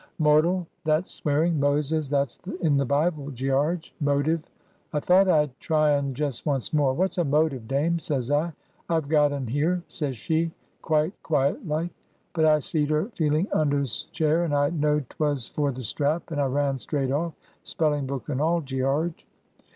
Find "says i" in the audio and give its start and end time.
7.99-8.51